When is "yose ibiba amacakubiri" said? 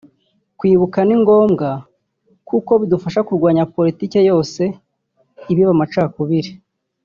4.29-6.51